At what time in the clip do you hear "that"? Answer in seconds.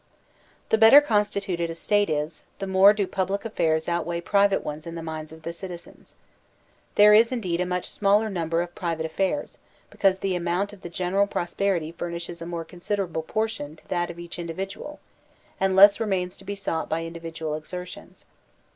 13.89-14.09